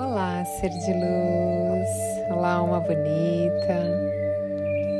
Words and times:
Olá, 0.00 0.44
ser 0.44 0.68
de 0.68 0.92
luz. 0.92 2.30
Olá, 2.30 2.52
alma 2.52 2.78
bonita. 2.78 3.74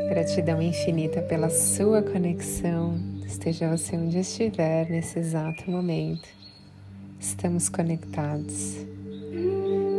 Gratidão 0.08 0.60
infinita 0.60 1.22
pela 1.22 1.48
sua 1.48 2.02
conexão. 2.02 2.98
Esteja 3.24 3.68
você 3.68 3.96
onde 3.96 4.18
estiver 4.18 4.90
nesse 4.90 5.20
exato 5.20 5.70
momento. 5.70 6.28
Estamos 7.20 7.68
conectados. 7.68 8.84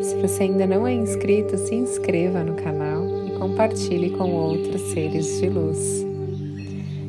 Se 0.01 0.15
você 0.21 0.43
ainda 0.43 0.67
não 0.67 0.85
é 0.85 0.91
inscrito, 0.91 1.57
se 1.57 1.75
inscreva 1.75 2.43
no 2.43 2.55
canal 2.55 3.05
e 3.25 3.39
compartilhe 3.39 4.09
com 4.09 4.29
outros 4.29 4.81
seres 4.91 5.39
de 5.39 5.47
luz. 5.47 6.05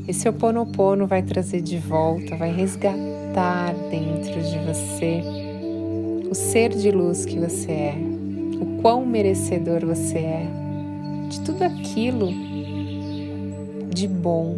Esse 0.07 0.29
Oponopono 0.29 1.09
vai 1.09 1.25
trazer 1.25 1.61
de 1.61 1.79
volta, 1.79 2.37
vai 2.37 2.53
resgatar 2.53 3.75
dentro 3.91 4.41
de 4.43 4.59
você 4.61 5.40
o 6.31 6.35
ser 6.35 6.69
de 6.69 6.93
luz 6.93 7.25
que 7.25 7.37
você 7.37 7.73
é, 7.73 7.95
o 8.61 8.81
quão 8.81 9.05
merecedor 9.05 9.85
você 9.85 10.19
é 10.19 10.47
de 11.29 11.41
tudo 11.41 11.63
aquilo 11.63 12.29
de 13.89 14.07
bom, 14.07 14.57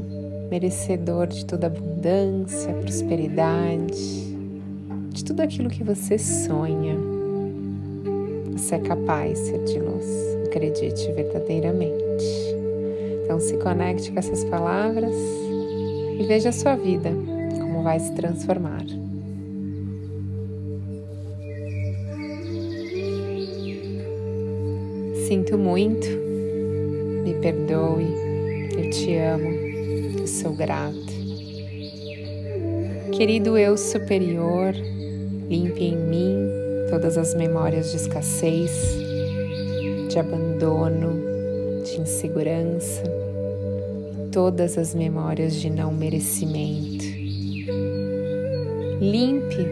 merecedor 0.51 1.27
de 1.29 1.47
toda 1.47 1.69
abundância, 1.69 2.75
prosperidade, 2.75 4.37
de 5.09 5.25
tudo 5.25 5.41
aquilo 5.41 5.71
que 5.71 5.83
você 5.83 6.19
sonha. 6.19 6.95
Você 8.53 8.75
é 8.75 8.79
capaz, 8.79 9.39
ser 9.39 9.65
de 9.65 9.79
luz, 9.79 10.07
acredite 10.45 11.11
verdadeiramente. 11.13 12.55
Então 13.25 13.41
se 13.41 13.57
conecte 13.57 14.13
com 14.13 14.19
essas 14.19 14.45
palavras 14.45 15.15
e 16.21 16.23
veja 16.29 16.51
a 16.51 16.53
sua 16.53 16.77
vida 16.77 17.11
como 17.59 17.83
vai 17.83 17.99
se 17.99 18.13
transformar. 18.13 19.02
Sinto 25.27 25.57
muito, 25.57 26.09
me 27.25 27.33
perdoe, 27.35 28.07
eu 28.77 28.91
te 28.91 29.17
amo, 29.17 30.19
eu 30.19 30.27
sou 30.27 30.53
grata. 30.53 30.93
Querido 33.13 33.57
eu 33.57 33.79
superior, 33.79 34.75
limpe 35.49 35.85
em 35.85 35.97
mim 35.97 36.49
todas 36.91 37.17
as 37.17 37.35
memórias 37.37 37.93
de 37.93 37.99
escassez, 37.99 38.73
de 40.09 40.19
abandono, 40.19 41.23
de 41.85 42.01
insegurança, 42.01 43.05
todas 44.33 44.77
as 44.77 44.93
memórias 44.93 45.55
de 45.55 45.71
não 45.71 45.93
merecimento. 45.93 47.05
Limpe 49.01 49.67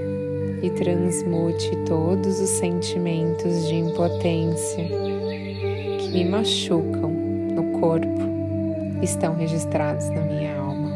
e 0.62 0.70
transmute 0.70 1.70
todos 1.86 2.40
os 2.40 2.50
sentimentos 2.50 3.66
de 3.66 3.74
impotência 3.74 5.10
me 6.12 6.24
machucam 6.24 7.10
no 7.54 7.78
corpo 7.80 8.20
estão 9.02 9.34
registrados 9.34 10.08
na 10.10 10.20
minha 10.22 10.56
alma. 10.56 10.90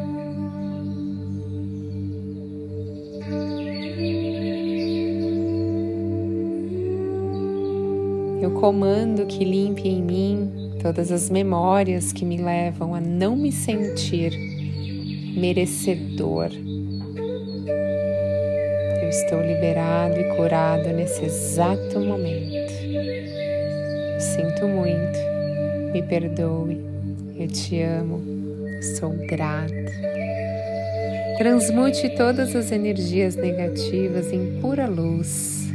Eu 8.41 8.51
comando 8.53 9.25
que 9.27 9.45
limpe 9.45 9.89
em 9.89 10.03
mim 10.03 10.75
todas 10.83 11.11
as 11.11 11.31
memórias 11.31 12.13
que 12.13 12.25
me 12.25 12.37
levam 12.37 12.95
a 12.95 13.01
não 13.01 13.37
me 13.37 13.51
sentir 13.51 14.33
merecedor. 15.37 16.51
Eu 19.03 19.09
estou 19.09 19.41
liberado 19.41 20.19
e 20.19 20.37
curado 20.37 20.89
nesse 20.89 21.25
exato 21.25 22.01
momento. 22.01 22.54
Sinto 24.35 24.67
muito, 24.67 25.17
me 25.93 26.03
perdoe, 26.03 26.85
eu 27.39 27.47
te 27.47 27.81
amo, 27.83 28.21
sou 28.99 29.11
grata. 29.29 29.93
Transmute 31.39 32.09
todas 32.17 32.57
as 32.57 32.73
energias 32.73 33.37
negativas 33.37 34.33
em 34.33 34.59
pura 34.61 34.89
luz. 34.89 35.69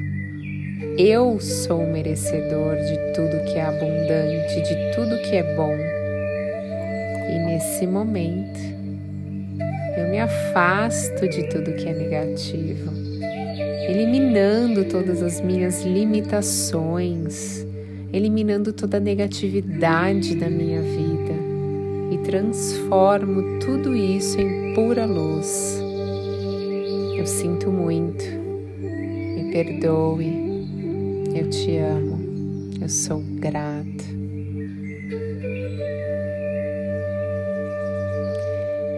Eu 0.97 1.39
sou 1.39 1.85
merecedor 1.85 2.75
de 2.75 2.97
tudo 3.13 3.45
que 3.45 3.57
é 3.57 3.61
abundante, 3.61 4.61
de 4.61 4.93
tudo 4.93 5.21
que 5.21 5.37
é 5.37 5.55
bom. 5.55 5.77
E 7.29 7.39
nesse 7.45 7.87
momento, 7.87 8.59
eu 9.97 10.09
me 10.09 10.19
afasto 10.19 11.29
de 11.29 11.47
tudo 11.47 11.71
que 11.77 11.87
é 11.87 11.93
negativo, 11.93 12.91
eliminando 13.87 14.83
todas 14.83 15.23
as 15.23 15.39
minhas 15.39 15.81
limitações 15.85 17.69
eliminando 18.11 18.73
toda 18.73 18.97
a 18.97 18.99
negatividade 18.99 20.35
da 20.35 20.49
minha 20.49 20.81
vida. 20.81 21.33
E 22.11 22.17
transformo 22.19 23.59
tudo 23.59 23.95
isso 23.95 24.39
em 24.39 24.73
pura 24.73 25.05
luz. 25.05 25.79
Eu 27.15 27.25
sinto 27.25 27.71
muito, 27.71 28.23
me 28.23 29.51
perdoe, 29.51 30.65
eu 31.35 31.49
te 31.49 31.77
amo, 31.77 32.19
eu 32.81 32.89
sou 32.89 33.21
grata. 33.35 34.09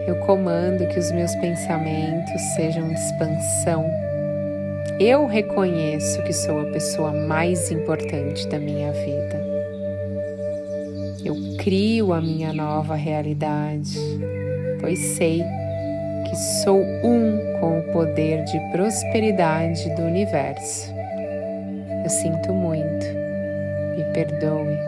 Eu 0.06 0.16
comando 0.26 0.86
que 0.88 0.98
os 0.98 1.12
meus 1.12 1.34
pensamentos 1.36 2.40
sejam 2.56 2.90
expansão 2.92 3.84
eu 5.02 5.26
reconheço 5.26 6.22
que 6.22 6.32
sou 6.32 6.60
a 6.60 6.64
pessoa 6.66 7.12
mais 7.12 7.72
importante 7.72 8.46
da 8.46 8.58
minha 8.58 8.92
vida. 8.92 9.42
Eu 11.24 11.34
crio 11.58 12.12
a 12.12 12.20
minha 12.20 12.52
nova 12.52 12.94
realidade, 12.94 13.98
pois 14.80 14.98
sei 14.98 15.42
que 16.28 16.36
sou 16.62 16.80
um 16.80 17.58
com 17.58 17.80
o 17.80 17.92
poder 17.92 18.44
de 18.44 18.60
prosperidade 18.70 19.90
do 19.96 20.02
universo. 20.02 20.92
Eu 22.04 22.10
sinto 22.10 22.52
muito, 22.52 23.06
me 23.96 24.04
perdoe, 24.12 24.78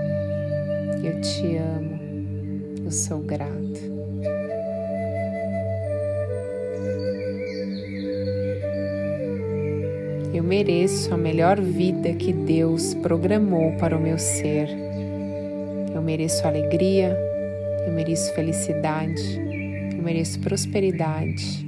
eu 1.02 1.20
te 1.20 1.56
amo, 1.56 2.84
eu 2.84 2.90
sou 2.90 3.18
grato. 3.18 3.63
Eu 10.34 10.42
mereço 10.42 11.14
a 11.14 11.16
melhor 11.16 11.60
vida 11.60 12.12
que 12.12 12.32
Deus 12.32 12.92
programou 12.94 13.70
para 13.78 13.96
o 13.96 14.00
meu 14.00 14.18
ser. 14.18 14.68
Eu 15.94 16.02
mereço 16.02 16.44
alegria, 16.44 17.16
eu 17.86 17.92
mereço 17.92 18.34
felicidade, 18.34 19.22
eu 19.96 20.02
mereço 20.02 20.40
prosperidade, 20.40 21.64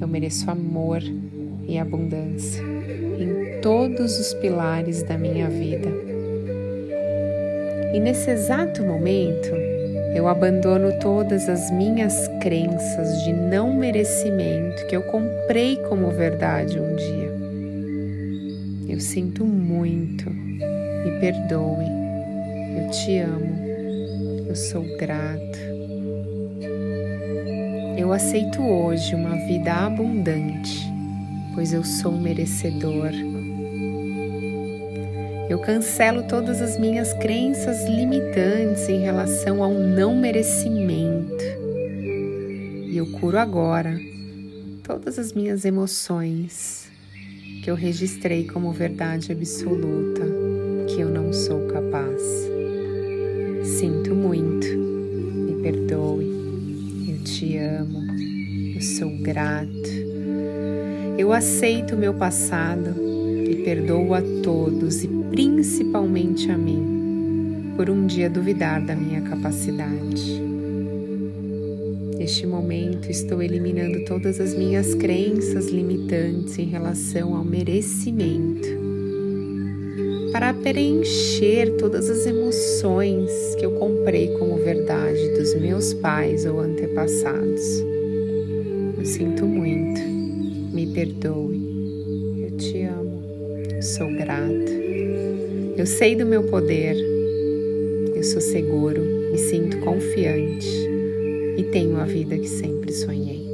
eu 0.00 0.08
mereço 0.08 0.50
amor 0.50 1.00
e 1.68 1.78
abundância 1.78 2.60
em 2.60 3.60
todos 3.60 4.18
os 4.18 4.34
pilares 4.34 5.04
da 5.04 5.16
minha 5.16 5.48
vida. 5.48 5.88
E 7.94 8.00
nesse 8.00 8.32
exato 8.32 8.82
momento, 8.82 9.54
eu 10.16 10.26
abandono 10.26 10.98
todas 10.98 11.48
as 11.48 11.70
minhas 11.70 12.26
crenças 12.40 13.22
de 13.22 13.32
não 13.32 13.72
merecimento 13.72 14.84
que 14.88 14.96
eu 14.96 15.02
comprei 15.02 15.76
como 15.88 16.10
verdade 16.10 16.80
um 16.80 16.96
dia. 16.96 17.27
Eu 18.98 19.02
sinto 19.02 19.44
muito, 19.44 20.28
me 20.28 21.20
perdoe, 21.20 21.86
eu 22.76 22.90
te 22.90 23.16
amo, 23.18 23.64
eu 24.48 24.56
sou 24.56 24.82
grato. 24.96 25.58
Eu 27.96 28.12
aceito 28.12 28.60
hoje 28.60 29.14
uma 29.14 29.36
vida 29.46 29.72
abundante, 29.72 30.84
pois 31.54 31.72
eu 31.72 31.84
sou 31.84 32.10
merecedor. 32.10 33.12
Eu 35.48 35.60
cancelo 35.60 36.24
todas 36.24 36.60
as 36.60 36.76
minhas 36.76 37.12
crenças 37.12 37.84
limitantes 37.84 38.88
em 38.88 38.98
relação 38.98 39.62
ao 39.62 39.74
não 39.74 40.16
merecimento. 40.16 41.44
E 42.90 42.96
eu 42.96 43.06
curo 43.20 43.38
agora 43.38 43.96
todas 44.82 45.20
as 45.20 45.32
minhas 45.32 45.64
emoções 45.64 46.87
que 47.68 47.70
eu 47.70 47.76
registrei 47.76 48.46
como 48.46 48.72
verdade 48.72 49.30
absoluta 49.30 50.22
que 50.86 51.02
eu 51.02 51.10
não 51.10 51.34
sou 51.34 51.66
capaz. 51.66 52.22
Sinto 53.62 54.14
muito, 54.14 54.66
me 54.66 55.60
perdoe, 55.60 57.10
eu 57.10 57.22
te 57.22 57.58
amo, 57.58 58.06
eu 58.74 58.80
sou 58.80 59.10
grato. 59.18 59.90
Eu 61.18 61.30
aceito 61.30 61.94
o 61.94 61.98
meu 61.98 62.14
passado 62.14 62.94
e 63.46 63.56
perdoo 63.56 64.14
a 64.14 64.22
todos 64.42 65.04
e 65.04 65.08
principalmente 65.30 66.50
a 66.50 66.56
mim 66.56 67.74
por 67.76 67.90
um 67.90 68.06
dia 68.06 68.30
duvidar 68.30 68.80
da 68.80 68.96
minha 68.96 69.20
capacidade. 69.20 70.47
Neste 72.18 72.44
momento, 72.48 73.08
estou 73.08 73.40
eliminando 73.40 74.04
todas 74.04 74.40
as 74.40 74.52
minhas 74.52 74.92
crenças 74.92 75.68
limitantes 75.68 76.58
em 76.58 76.64
relação 76.64 77.36
ao 77.36 77.44
merecimento, 77.44 78.66
para 80.32 80.52
preencher 80.52 81.76
todas 81.76 82.10
as 82.10 82.26
emoções 82.26 83.30
que 83.56 83.64
eu 83.64 83.70
comprei 83.78 84.36
como 84.36 84.56
verdade 84.56 85.28
dos 85.38 85.54
meus 85.60 85.94
pais 85.94 86.44
ou 86.44 86.58
antepassados. 86.58 87.84
Eu 88.98 89.04
sinto 89.04 89.46
muito, 89.46 90.00
me 90.74 90.88
perdoe, 90.88 92.42
eu 92.42 92.56
te 92.56 92.82
amo, 92.82 93.22
sou 93.80 94.12
grata, 94.16 94.72
eu 95.76 95.86
sei 95.86 96.16
do 96.16 96.26
meu 96.26 96.42
poder, 96.42 96.96
eu 98.12 98.24
sou 98.24 98.40
seguro, 98.40 99.00
me 99.30 99.38
sinto 99.38 99.78
confiante 99.78 100.97
e 101.58 101.64
tenho 101.64 101.98
a 101.98 102.04
vida 102.04 102.38
que 102.38 102.48
sempre 102.48 102.92
sonhei. 102.92 103.44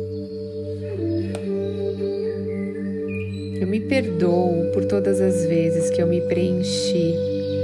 Eu 3.58 3.66
me 3.66 3.80
perdoo 3.80 4.70
por 4.74 4.84
todas 4.84 5.22
as 5.22 5.46
vezes 5.46 5.88
que 5.88 6.02
eu 6.02 6.06
me 6.06 6.20
preenchi 6.20 7.14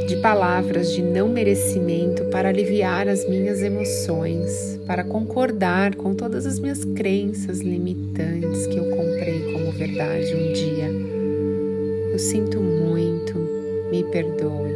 de 0.08 0.16
palavras 0.16 0.92
de 0.92 1.02
não 1.02 1.28
merecimento 1.28 2.25
para 2.31 2.48
aliviar 2.48 3.06
as 3.06 3.28
minhas 3.28 3.62
emoções, 3.62 4.81
para 4.87 5.04
concordar 5.04 5.94
com 5.94 6.14
todas 6.14 6.46
as 6.46 6.58
minhas 6.58 6.84
crenças 6.84 7.60
limitantes 7.60 8.66
que 8.66 8.76
eu 8.76 8.84
comprei 8.90 9.52
como 9.52 9.70
verdade 9.72 10.34
um 10.34 10.52
dia. 10.52 10.90
Eu 12.12 12.19
sinto 12.19 12.60
muito, 12.60 13.38
me 13.90 14.02
perdoe, 14.04 14.72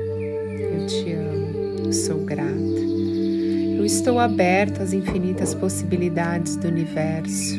eu 0.78 0.86
te 0.86 1.12
amo, 1.12 1.86
eu 1.86 1.92
sou 1.92 2.18
grata. 2.18 2.83
Eu 3.84 3.86
estou 3.86 4.18
aberta 4.18 4.82
às 4.82 4.94
infinitas 4.94 5.54
possibilidades 5.54 6.56
do 6.56 6.68
universo. 6.68 7.54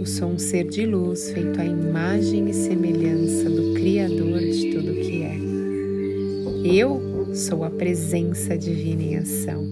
Eu 0.00 0.04
sou 0.04 0.28
um 0.28 0.40
ser 0.40 0.64
de 0.64 0.84
luz 0.84 1.30
feito 1.30 1.60
à 1.60 1.64
imagem 1.64 2.50
e 2.50 2.52
semelhança 2.52 3.48
do 3.48 3.74
Criador 3.74 4.40
de 4.40 4.72
tudo 4.72 4.92
que 4.92 5.22
é. 5.22 6.76
Eu 6.76 7.30
sou 7.32 7.62
a 7.62 7.70
presença 7.70 8.58
divina 8.58 9.02
em 9.04 9.16
ação. 9.18 9.64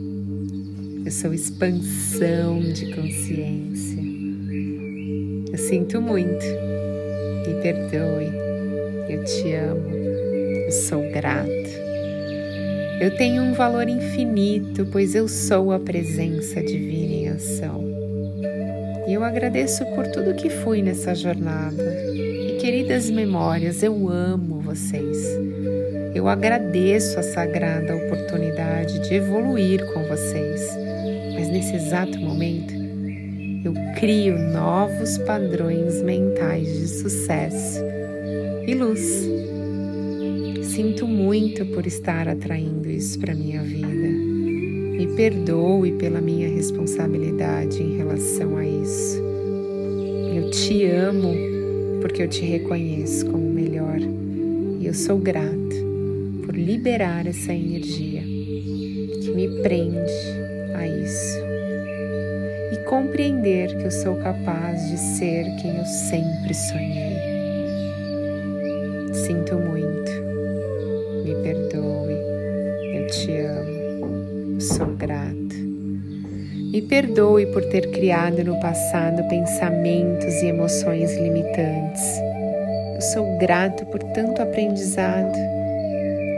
Eu 1.05 1.11
sou 1.11 1.35
expansão 1.35 2.61
de 2.61 2.95
consciência. 2.95 4.01
Eu 5.51 5.59
sinto 5.59 6.01
muito. 6.01 6.47
Me 7.49 7.61
perdoe. 7.61 8.31
Eu 9.09 9.25
te 9.25 9.53
amo. 9.55 9.91
Eu 10.67 10.71
sou 10.71 11.03
grata. 11.11 11.88
Eu 13.01 13.17
tenho 13.17 13.43
um 13.43 13.53
valor 13.53 13.89
infinito, 13.89 14.85
pois 14.87 15.15
eu 15.15 15.29
sou 15.29 15.71
a 15.71 15.79
presença 15.79 16.61
divina 16.61 17.13
em 17.15 17.29
ação. 17.29 17.85
E 19.07 19.13
eu 19.15 19.23
agradeço 19.23 19.85
por 19.95 20.07
tudo 20.09 20.35
que 20.35 20.51
fui 20.51 20.83
nessa 20.83 21.15
jornada. 21.15 21.83
E 22.13 22.59
queridas 22.61 23.09
memórias, 23.09 23.85
eu 23.85 24.09
amo 24.09 24.61
vocês. 24.61 25.17
Eu 26.13 26.27
agradeço 26.27 27.21
a 27.21 27.23
sagrada 27.23 27.95
oportunidade 27.95 28.99
de 28.99 29.15
evoluir 29.15 29.87
com 29.93 30.03
vocês. 30.03 30.61
Mas 31.35 31.49
nesse 31.49 31.77
exato 31.77 32.19
momento, 32.19 32.75
eu 33.65 33.75
crio 33.95 34.37
novos 34.37 35.19
padrões 35.19 36.03
mentais 36.03 36.67
de 36.67 36.89
sucesso 36.89 37.81
e 38.67 38.75
luz. 38.75 39.29
Sinto 40.79 41.09
muito 41.09 41.67
por 41.67 41.89
estar 41.89 42.29
atraindo 42.29 42.89
isso 42.89 43.19
para 43.19 43.35
minha 43.35 43.61
vida. 43.61 43.83
Me 43.83 45.09
perdoe 45.17 45.91
pela 45.91 46.21
minha 46.21 46.49
responsabilidade 46.49 47.83
em 47.83 47.97
relação 47.97 48.57
a 48.57 48.65
isso. 48.65 49.21
Eu 50.37 50.53
te 50.53 50.85
amo 50.85 51.35
porque 52.01 52.23
eu 52.23 52.29
te 52.29 52.45
reconheço 52.45 53.27
como 53.27 53.51
melhor 53.51 53.99
e 54.79 54.87
eu 54.87 54.95
sou 54.95 55.19
grata 55.19 55.51
por 56.47 56.55
liberar 56.55 57.27
essa 57.27 57.53
energia 57.53 58.23
que 58.23 59.31
me 59.35 59.61
prende 59.61 60.13
a 60.77 60.87
isso 60.87 61.39
e 62.73 62.85
compreender 62.85 63.77
que 63.79 63.83
eu 63.83 63.91
sou 63.91 64.15
capaz 64.15 64.89
de 64.89 64.97
ser 64.97 65.45
quem 65.61 65.77
eu 65.77 65.87
sempre 65.87 66.55
sonhei. 66.55 67.19
Sinto 69.13 69.57
muito, 69.57 70.28
me 71.29 71.43
perdoe, 71.43 72.15
eu 72.95 73.07
te 73.09 73.33
amo 73.33 74.61
sou 74.61 74.87
grata. 74.97 75.55
Me 76.73 76.83
perdoe 76.83 77.47
por 77.47 77.65
ter 77.67 77.91
criado 77.91 78.43
no 78.45 78.59
passado 78.61 79.27
pensamentos 79.29 80.35
e 80.43 80.47
emoções 80.47 81.17
limitantes. 81.17 82.21
Eu 82.95 83.01
sou 83.01 83.39
grato 83.39 83.87
por 83.87 84.03
tanto 84.03 84.43
aprendizado, 84.43 85.39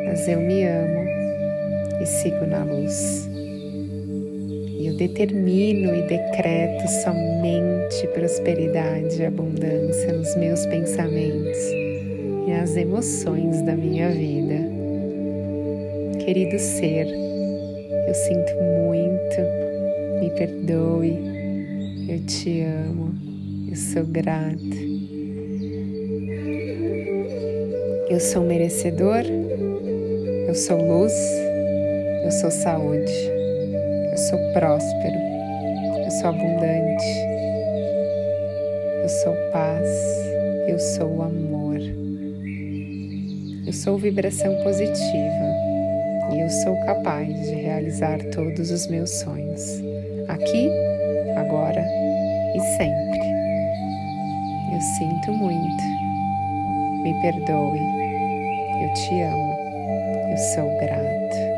mas 0.07 0.29
eu 0.29 0.41
me 0.41 0.65
amo 0.65 1.09
e 2.01 2.07
sigo 2.07 2.47
na 2.47 2.63
luz. 2.63 3.29
E 4.79 4.87
eu 4.87 4.95
determino 4.97 5.95
e 5.95 6.03
decreto 6.03 6.89
somente 7.03 8.07
prosperidade 8.15 9.21
e 9.21 9.27
abundância 9.27 10.13
nos 10.13 10.37
meus 10.37 10.65
pensamentos 10.67 11.59
e 12.47 12.51
nas 12.51 12.77
emoções 12.77 13.63
da 13.63 13.75
minha 13.75 14.11
vida. 14.11 14.70
Querido 16.25 16.59
ser, 16.59 17.07
eu 18.07 18.15
sinto 18.15 18.53
muito, 18.61 19.41
me 20.21 20.31
perdoe, 20.31 21.19
eu 22.09 22.27
te 22.27 22.61
amo, 22.61 23.15
eu 23.69 23.75
sou 23.75 24.05
grata. 24.05 24.77
Eu 28.09 28.21
sou 28.21 28.45
merecedor, 28.45 29.23
eu 30.47 30.55
sou 30.55 30.77
luz, 30.77 31.15
eu 32.25 32.31
sou 32.31 32.51
saúde, 32.51 33.13
eu 34.13 34.19
sou 34.19 34.39
próspero, 34.53 35.17
eu 36.05 36.11
sou 36.11 36.29
abundante, 36.29 37.07
eu 39.03 39.09
sou 39.09 39.35
paz, 39.53 39.89
eu 40.69 40.79
sou 40.79 41.23
amor, 41.23 41.79
eu 43.67 43.73
sou 43.73 43.97
vibração 43.97 44.55
positiva 44.63 45.70
e 46.33 46.41
eu 46.41 46.51
sou 46.51 46.77
capaz 46.87 47.27
de 47.29 47.55
realizar 47.55 48.19
todos 48.33 48.71
os 48.71 48.87
meus 48.87 49.11
sonhos, 49.11 49.81
aqui, 50.29 50.71
agora 51.37 51.85
e 52.55 52.61
sempre. 52.77 53.21
Eu 54.73 54.81
sinto 54.99 55.33
muito, 55.33 55.83
me 57.03 57.21
perdoe, 57.21 57.81
eu 58.83 58.95
te 58.95 59.23
amo, 59.23 60.31
eu 60.31 60.37
sou 60.55 60.79
grato. 60.79 61.50